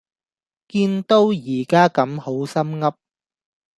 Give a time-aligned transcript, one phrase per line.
[0.03, 0.03] 見
[1.03, 2.95] 都而家咁好心悒